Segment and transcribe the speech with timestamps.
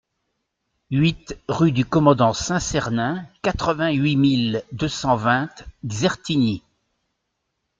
[0.89, 5.51] huit rue du Commandant Saint-Sernin, quatre-vingt-huit mille deux cent vingt
[5.85, 6.63] Xertigny